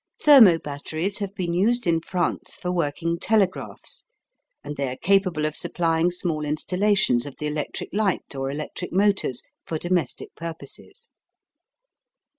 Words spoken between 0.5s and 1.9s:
batteries have been used